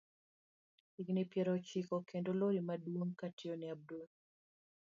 [0.93, 4.05] Higni piero ochiko kendo lori maduong kotiyo ne Abdul.